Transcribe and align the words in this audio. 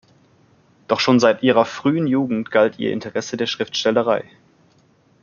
Doch 0.87 0.99
schon 0.99 1.19
seit 1.19 1.43
ihrer 1.43 1.63
frühen 1.63 2.07
Jugend 2.07 2.49
galt 2.49 2.79
ihr 2.79 2.91
Interesse 2.91 3.37
der 3.37 3.45
Schriftstellerei. 3.45 4.25